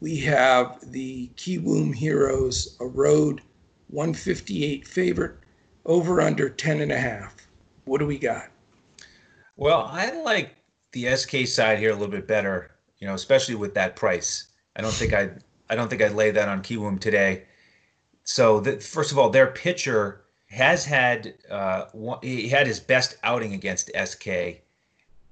[0.00, 3.42] we have the Kiwoom Heroes, a road
[3.90, 5.36] 158 favorite,
[5.86, 7.36] over under 10 and a half.
[7.84, 8.50] What do we got?
[9.56, 10.56] Well, I like
[10.90, 12.72] the SK side here a little bit better,
[13.02, 14.46] you know, especially with that price.
[14.76, 15.30] I don't think I
[15.68, 17.42] I don't think I'd lay that on Kiwoom today.
[18.22, 21.86] So, the, first of all, their pitcher has had uh,
[22.22, 24.62] he had his best outing against SK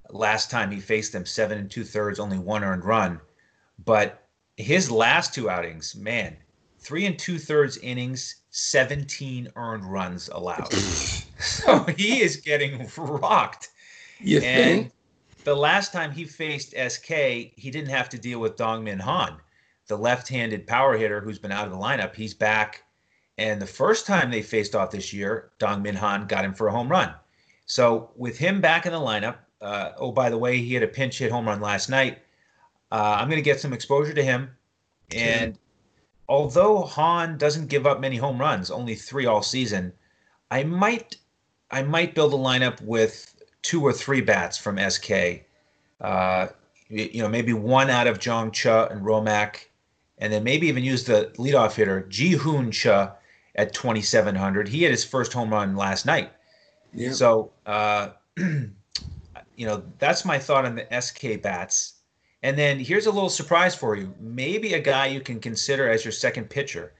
[0.09, 3.21] last time he faced them, seven and two thirds, only one earned run.
[3.85, 6.35] But his last two outings, man,
[6.77, 10.73] three and two thirds innings, 17 earned runs allowed.
[11.39, 13.69] so he is getting rocked.
[14.19, 14.91] You and think?
[15.43, 17.07] The last time he faced SK,
[17.55, 19.39] he didn't have to deal with Dong Min Han
[19.91, 22.15] the left-handed power hitter who's been out of the lineup.
[22.15, 22.85] He's back.
[23.37, 26.69] And the first time they faced off this year, Dong Min Han got him for
[26.69, 27.13] a home run.
[27.65, 30.87] So with him back in the lineup, uh, oh by the way, he had a
[30.87, 32.19] pinch hit home run last night.
[32.89, 34.51] Uh, I'm going to get some exposure to him.
[35.13, 35.57] And
[36.29, 39.91] although Han doesn't give up many home runs, only three all season,
[40.49, 41.17] I might
[41.69, 45.45] I might build a lineup with two or three bats from SK.
[45.99, 46.47] Uh,
[46.89, 49.67] you know, maybe one out of Jong Cha and Romak,
[50.17, 53.15] and then maybe even use the leadoff hitter Ji Hoon Cha
[53.55, 54.67] at 2,700.
[54.67, 56.31] He had his first home run last night.
[56.93, 57.13] Yeah.
[57.13, 58.71] So, uh, you
[59.57, 61.93] know, that's my thought on the SK bats.
[62.43, 64.13] And then here's a little surprise for you.
[64.19, 66.93] Maybe a guy you can consider as your second pitcher.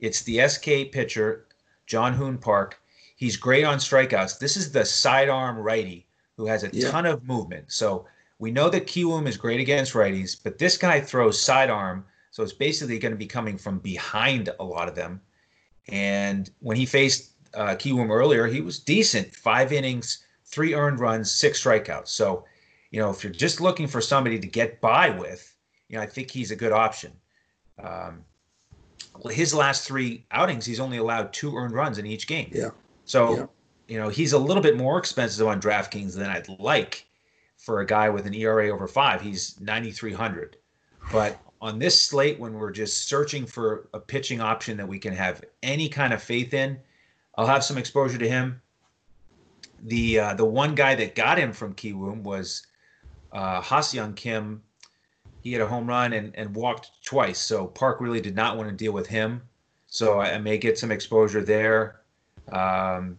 [0.00, 1.46] It's the SK pitcher,
[1.86, 2.80] Jong Hoon Park.
[3.16, 4.38] He's great on strikeouts.
[4.38, 6.05] This is the sidearm righty
[6.36, 6.90] who has a yeah.
[6.90, 7.72] ton of movement.
[7.72, 8.06] So
[8.38, 12.04] we know that Kiwoom is great against righties, but this guy throws sidearm
[12.36, 15.22] so it's basically going to be coming from behind a lot of them.
[15.88, 19.34] And when he faced uh, Kiwoom earlier, he was decent.
[19.34, 22.08] Five innings, three earned runs, six strikeouts.
[22.08, 22.44] So,
[22.90, 25.56] you know, if you're just looking for somebody to get by with,
[25.88, 27.10] you know, I think he's a good option.
[27.82, 28.22] Um,
[29.18, 32.50] well, his last three outings, he's only allowed two earned runs in each game.
[32.52, 32.68] Yeah.
[33.06, 33.46] So, yeah.
[33.88, 37.06] You know, he's a little bit more expensive on DraftKings than I'd like
[37.56, 39.20] for a guy with an ERA over five.
[39.20, 40.56] He's 9,300.
[41.12, 45.14] But on this slate when we're just searching for a pitching option that we can
[45.14, 46.78] have any kind of faith in,
[47.36, 48.60] I'll have some exposure to him.
[49.84, 52.66] The uh, the one guy that got him from Kiwoom was
[53.32, 54.62] uh, Young Kim.
[55.42, 58.68] He had a home run and, and walked twice, so Park really did not want
[58.68, 59.42] to deal with him.
[59.86, 62.00] So I, I may get some exposure there.
[62.50, 63.18] Um,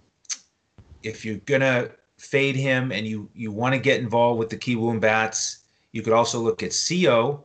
[1.03, 4.99] if you're gonna fade him and you you want to get involved with the Kiwoom
[4.99, 5.59] bats,
[5.91, 7.43] you could also look at Koo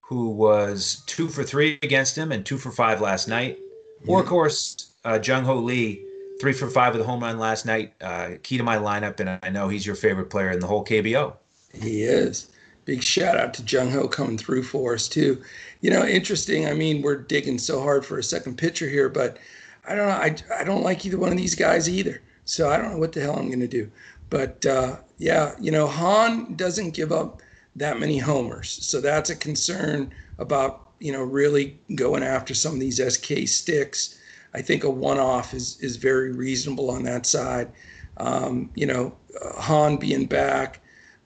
[0.00, 3.58] who was two for three against him and two for five last night.
[4.06, 6.04] Or, of course, uh, Jung Ho Lee,
[6.40, 7.92] three for five with a home run last night.
[8.00, 10.84] Uh, key to my lineup, and I know he's your favorite player in the whole
[10.84, 11.34] KBO.
[11.74, 12.50] He is.
[12.84, 15.42] Big shout out to Jung Ho coming through for us, too.
[15.80, 16.66] You know, interesting.
[16.66, 19.38] I mean, we're digging so hard for a second pitcher here, but
[19.86, 20.14] I don't know.
[20.14, 22.22] I, I don't like either one of these guys either.
[22.48, 23.90] So I don't know what the hell I'm going to do.
[24.30, 27.42] But uh, yeah, you know, Han doesn't give up
[27.76, 28.70] that many homers.
[28.70, 34.18] So that's a concern about, you know, really going after some of these SK sticks.
[34.54, 37.70] I think a one-off is is very reasonable on that side.
[38.16, 40.80] Um, you know, uh, Han being back,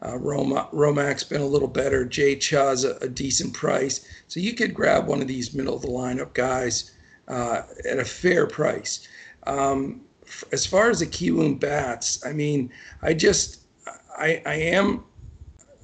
[0.04, 2.04] uh, Roma, Romak's been a little better.
[2.04, 5.82] Jay Cha's a, a, decent price, so you could grab one of these middle of
[5.82, 6.90] the lineup guys
[7.28, 9.06] uh, at a fair price.
[9.46, 10.02] Um,
[10.52, 12.70] as far as the Kiwoom bats, I mean,
[13.02, 13.60] I just
[14.16, 15.04] I, I am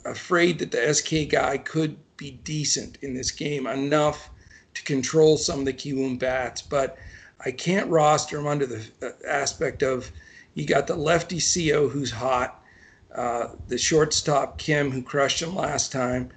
[0.04, 4.30] afraid that the SK guy could be decent in this game enough
[4.74, 6.98] to control some of the Kiwoom bats, but
[7.44, 10.10] I can't roster him under the uh, aspect of
[10.54, 12.62] you got the lefty Koo who's hot,
[13.14, 16.30] uh, the shortstop Kim who crushed him last time,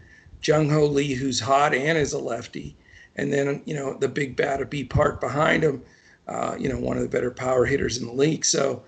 [0.43, 2.75] Jung Ho Lee who's hot and is a lefty,
[3.15, 5.83] and then you know the big bat of B Park behind him,
[6.31, 8.45] uh, you know one of the better power hitters in the league.
[8.45, 8.83] So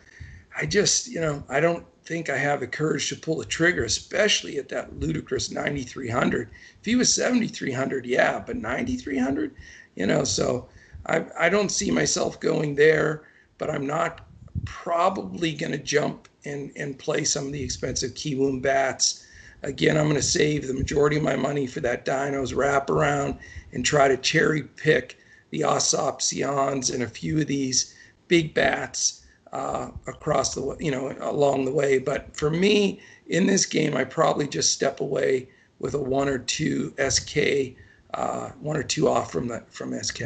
[0.58, 3.84] I just you know I don't think I have the courage to pull the trigger,
[3.84, 6.50] especially at that ludicrous 9,300.
[6.80, 9.56] If he was 7,300, yeah, but 9,300,
[9.96, 10.68] you know, so
[11.06, 13.24] I, I don't see myself going there,
[13.58, 14.28] but I'm not
[14.66, 19.26] probably going to jump and, and play some of the expensive Kiwoom bats.
[19.62, 23.39] again, I'm going to save the majority of my money for that Dinos wraparound
[23.72, 25.18] and try to cherry pick
[25.54, 27.93] the Aesop Sions and a few of these
[28.28, 31.99] big bats uh, across the you know along the way.
[31.99, 35.47] But for me in this game, I probably just step away
[35.78, 37.78] with a one or two SK,
[38.16, 40.22] uh, one or two off from the from SK.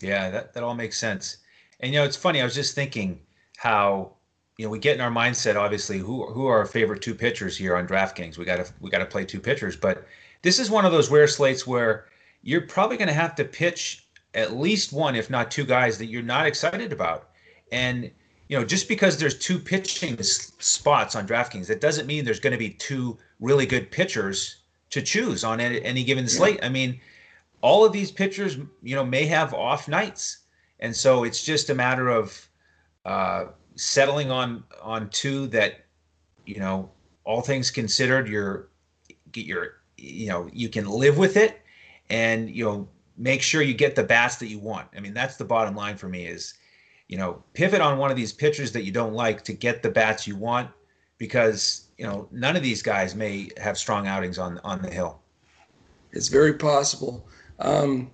[0.00, 1.36] Yeah, that that all makes sense.
[1.78, 2.40] And you know, it's funny.
[2.40, 3.20] I was just thinking
[3.58, 4.14] how
[4.58, 5.54] you know we get in our mindset.
[5.54, 8.36] Obviously, who who are our favorite two pitchers here on DraftKings?
[8.36, 10.08] We got to we got to play two pitchers, but
[10.42, 12.06] this is one of those rare slates where
[12.42, 14.05] you're probably going to have to pitch
[14.36, 17.30] at least one, if not two guys that you're not excited about.
[17.72, 18.10] And
[18.48, 22.52] you know, just because there's two pitching spots on DraftKings, that doesn't mean there's going
[22.52, 24.58] to be two really good pitchers
[24.90, 26.58] to choose on any, given slate.
[26.60, 26.66] Yeah.
[26.66, 27.00] I mean,
[27.60, 30.38] all of these pitchers, you know, may have off nights,
[30.78, 32.48] and so it's just a matter of
[33.04, 35.86] uh, settling on on two that,
[36.44, 36.88] you know,
[37.24, 38.68] all things considered, you're
[39.34, 41.60] you're you know you can live with it,
[42.10, 44.88] and you know make sure you get the bats that you want.
[44.96, 46.54] I mean, that's the bottom line for me is
[47.08, 49.90] you know, pivot on one of these pitchers that you don't like to get the
[49.90, 50.70] bats you want
[51.18, 55.20] because, you know, none of these guys may have strong outings on on the hill.
[56.12, 57.26] It's very possible.
[57.58, 58.10] Um,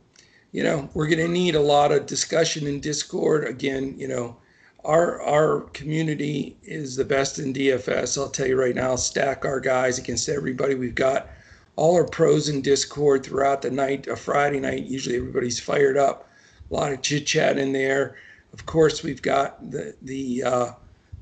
[0.53, 3.47] you know, we're going to need a lot of discussion in Discord.
[3.47, 4.37] Again, you know,
[4.85, 8.19] our our community is the best in DFS.
[8.19, 10.75] I'll tell you right now, stack our guys against everybody.
[10.75, 11.31] We've got
[11.77, 14.85] all our pros in Discord throughout the night, a Friday night.
[14.85, 16.29] Usually everybody's fired up.
[16.71, 18.17] A lot of chit chat in there.
[18.53, 20.73] Of course, we've got the the uh,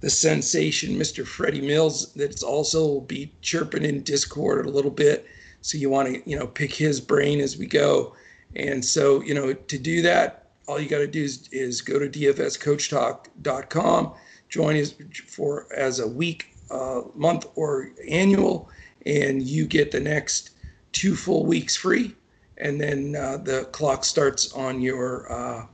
[0.01, 1.27] the sensation, Mr.
[1.27, 5.27] Freddie Mills, that's also be chirping in Discord a little bit.
[5.61, 8.15] So you want to you know pick his brain as we go.
[8.57, 11.99] And so you know to do that, all you got to do is, is go
[11.99, 14.15] to dfscoachtalk.com,
[14.49, 14.95] join us
[15.27, 18.71] for as a week, uh, month, or annual,
[19.07, 20.51] and you get the next
[20.93, 22.15] two full weeks free.
[22.59, 25.67] And then uh, the clock starts on your uh,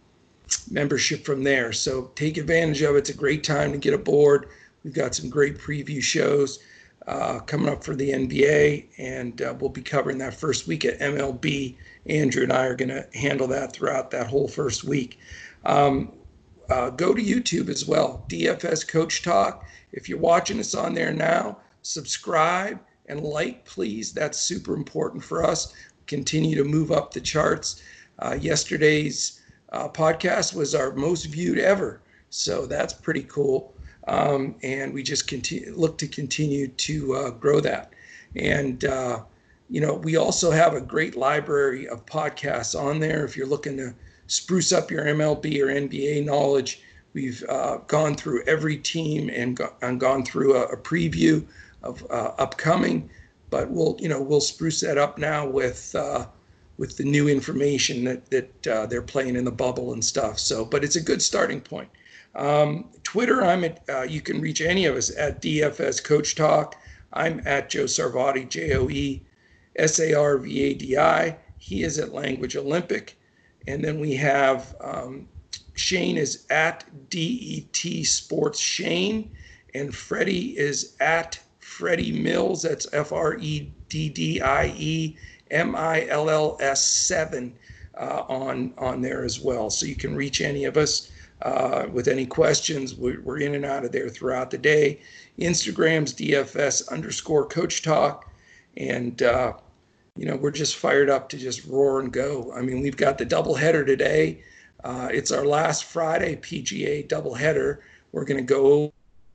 [0.70, 1.72] membership from there.
[1.72, 2.98] So take advantage of it.
[2.98, 4.48] It's a great time to get aboard.
[4.84, 6.60] We've got some great preview shows
[7.06, 10.98] uh, coming up for the NBA, and uh, we'll be covering that first week at
[10.98, 11.76] MLB.
[12.06, 15.18] Andrew and I are going to handle that throughout that whole first week.
[15.64, 16.12] Um,
[16.68, 19.64] uh, go to YouTube as well, DFS Coach Talk.
[19.92, 24.12] If you're watching us on there now, subscribe and like, please.
[24.12, 25.72] That's super important for us.
[26.06, 27.82] Continue to move up the charts.
[28.18, 29.40] Uh, yesterday's
[29.72, 32.00] uh, podcast was our most viewed ever.
[32.30, 33.74] So that's pretty cool.
[34.08, 37.92] Um, and we just continue look to continue to uh, grow that.
[38.36, 39.22] And uh,
[39.68, 43.24] you know, we also have a great library of podcasts on there.
[43.24, 43.94] If you're looking to
[44.28, 46.82] spruce up your MLB or NBA knowledge,
[47.14, 51.44] we've uh, gone through every team and, go- and gone through a, a preview
[51.82, 53.10] of uh, upcoming.
[53.50, 56.26] But we'll you know we'll spruce that up now with uh,
[56.78, 60.38] with the new information that that uh, they're playing in the bubble and stuff.
[60.38, 61.88] So, but it's a good starting point.
[62.34, 63.82] Um, Twitter, I'm at.
[63.88, 66.76] Uh, you can reach any of us at DFS Coach Talk.
[67.12, 69.22] I'm at Joe Sarvadi, J O E
[69.76, 71.36] S A R V A D I.
[71.58, 73.18] He is at Language Olympic,
[73.66, 75.28] and then we have um,
[75.74, 79.30] Shane is at DET Sports Shane,
[79.74, 81.38] and Freddie is at
[81.76, 82.62] Freddie Mills.
[82.62, 85.16] That's F R E D D I E
[85.50, 87.54] M I L L S 7
[87.98, 89.68] uh, on, on there as well.
[89.68, 91.12] So you can reach any of us
[91.42, 92.94] uh, with any questions.
[92.94, 95.02] We're, we're, in and out of there throughout the day.
[95.38, 98.32] Instagram's DFS underscore coach talk.
[98.78, 99.52] And, uh,
[100.16, 102.52] you know, we're just fired up to just roar and go.
[102.54, 104.42] I mean, we've got the doubleheader today.
[104.82, 107.80] Uh, it's our last Friday PGA doubleheader.
[108.12, 108.92] We're going to go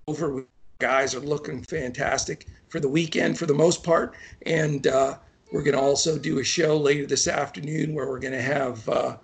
[0.08, 0.46] over.
[0.82, 4.16] Guys are looking fantastic for the weekend for the most part.
[4.46, 5.18] And, uh,
[5.52, 8.88] we're going to also do a show later this afternoon where we're going to have
[8.88, 9.18] uh,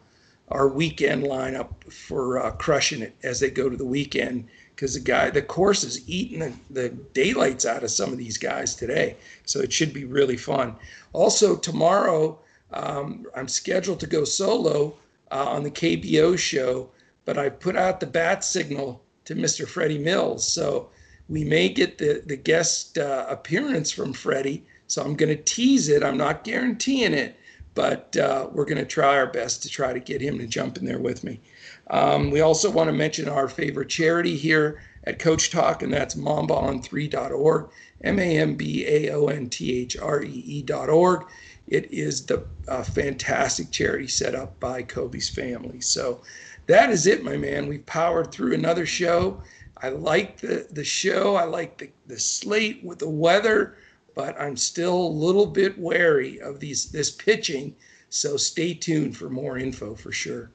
[0.50, 5.00] our weekend lineup for uh, crushing it as they go to the weekend because the
[5.00, 9.16] guy, the course is eating the, the daylights out of some of these guys today.
[9.46, 10.76] So it should be really fun.
[11.14, 12.38] Also, tomorrow,
[12.72, 14.94] um, I'm scheduled to go solo
[15.32, 16.90] uh, on the KBO show,
[17.26, 19.68] but I put out the bat signal to Mr.
[19.68, 20.46] Freddie Mills.
[20.46, 20.90] So
[21.30, 25.90] we may get the, the guest uh, appearance from Freddie so I'm going to tease
[25.90, 26.04] it.
[26.04, 27.38] I'm not guaranteeing it,
[27.76, 30.78] but uh, we're going to try our best to try to get him to jump
[30.78, 31.40] in there with me.
[31.90, 36.16] Um, we also want to mention our favorite charity here at Coach Talk, and that's
[36.16, 37.70] mambaon3.org,
[38.04, 41.26] M A M B A O N T H R E E.org.
[41.68, 45.82] It is the uh, fantastic charity set up by Kobe's family.
[45.82, 46.22] So
[46.68, 47.68] that is it, my man.
[47.68, 49.42] We've powered through another show.
[49.82, 51.36] I like the, the show.
[51.36, 53.78] I like the, the slate with the weather
[54.18, 57.76] but I'm still a little bit wary of these this pitching.
[58.10, 60.50] So stay tuned for more info for sure.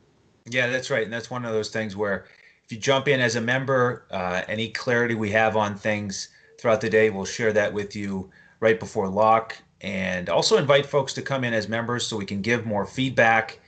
[0.47, 2.27] Yeah, that's right, and that's one of those things where
[2.64, 6.81] if you jump in as a member, uh, any clarity we have on things throughout
[6.81, 11.23] the day, we'll share that with you right before lock, and also invite folks to
[11.23, 13.61] come in as members so we can give more feedback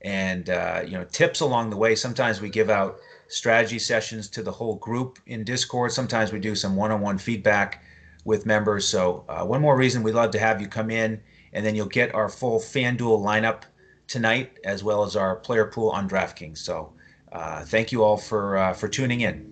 [0.00, 1.94] and uh, you know tips along the way.
[1.94, 2.96] Sometimes we give out
[3.32, 5.90] strategy sessions to the whole group in Discord.
[5.90, 7.82] Sometimes we do some one-on-one feedback
[8.24, 8.86] with members.
[8.86, 11.20] So uh, one more reason we'd love to have you come in,
[11.54, 13.62] and then you'll get our full FanDuel lineup
[14.06, 16.58] tonight, as well as our player pool on DraftKings.
[16.58, 16.92] So
[17.32, 19.50] uh, thank you all for uh, for tuning in.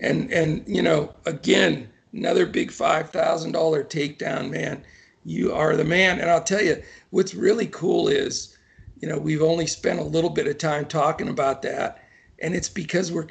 [0.00, 4.84] And and you know again another big five thousand dollar takedown, man.
[5.24, 6.20] You are the man.
[6.20, 8.56] And I'll tell you what's really cool is,
[9.00, 12.01] you know, we've only spent a little bit of time talking about that,
[12.42, 13.28] and it's because we're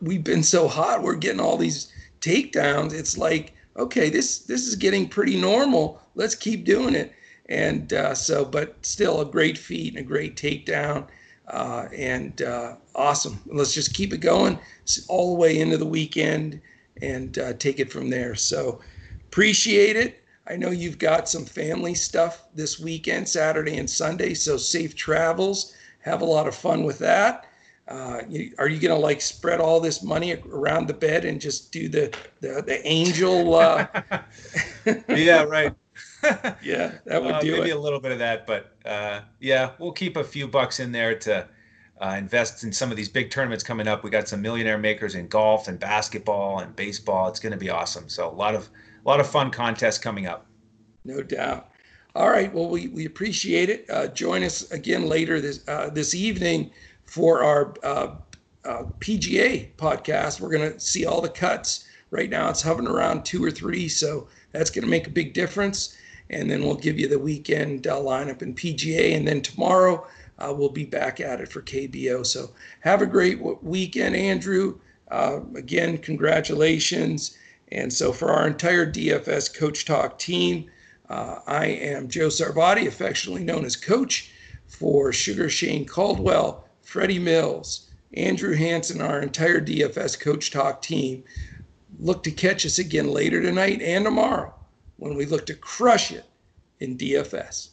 [0.00, 1.02] we've been so hot.
[1.02, 2.92] We're getting all these takedowns.
[2.92, 6.00] It's like okay, this this is getting pretty normal.
[6.16, 7.12] Let's keep doing it.
[7.48, 11.06] And uh, so, but still a great feat and a great takedown.
[11.48, 13.38] Uh, and uh, awesome.
[13.46, 14.58] Let's just keep it going
[15.08, 16.62] all the way into the weekend
[17.02, 18.34] and uh, take it from there.
[18.34, 18.80] So
[19.26, 20.22] appreciate it.
[20.46, 24.32] I know you've got some family stuff this weekend, Saturday and Sunday.
[24.32, 25.74] So safe travels.
[26.00, 27.46] Have a lot of fun with that.
[27.86, 31.40] Uh, you, are you going to like spread all this money around the bed and
[31.40, 33.54] just do the the, the angel?
[33.54, 33.86] Uh...
[35.08, 35.74] yeah, right.
[36.62, 37.76] yeah, that would uh, do maybe it.
[37.76, 41.14] a little bit of that, but uh, yeah, we'll keep a few bucks in there
[41.14, 41.46] to
[42.00, 44.02] uh, invest in some of these big tournaments coming up.
[44.02, 47.28] We got some millionaire makers in golf and basketball and baseball.
[47.28, 48.08] It's going to be awesome.
[48.08, 48.68] So a lot of
[49.04, 50.46] a lot of fun contests coming up.
[51.04, 51.68] No doubt.
[52.14, 52.52] All right.
[52.52, 53.86] Well, we, we appreciate it.
[53.90, 56.70] Uh, join us again later this uh, this evening
[57.14, 58.14] for our uh,
[58.64, 60.40] uh PGA podcast.
[60.40, 61.86] We're going to see all the cuts.
[62.10, 65.32] Right now, it's hovering around two or three, so that's going to make a big
[65.32, 65.96] difference
[66.30, 69.16] and then we'll give you the weekend uh, lineup in PGA.
[69.16, 70.06] And then tomorrow
[70.38, 72.24] uh, we'll be back at it for KBO.
[72.26, 72.50] So
[72.80, 74.78] have a great weekend, Andrew.
[75.10, 77.36] Uh, again, congratulations.
[77.70, 80.70] And so for our entire DFS Coach Talk team,
[81.08, 84.30] uh, I am Joe Sarvadi, affectionately known as Coach,
[84.66, 91.24] for Sugar Shane Caldwell, Freddie Mills, Andrew Hanson, our entire DFS Coach Talk team.
[91.98, 94.54] Look to catch us again later tonight and tomorrow
[94.98, 96.24] when we look to crush it
[96.78, 97.70] in DFS.